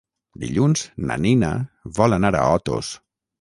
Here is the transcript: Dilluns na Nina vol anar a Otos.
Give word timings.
Dilluns 0.43 0.81
na 1.09 1.17
Nina 1.25 1.51
vol 1.99 2.17
anar 2.19 2.33
a 2.41 2.43
Otos. 2.57 2.91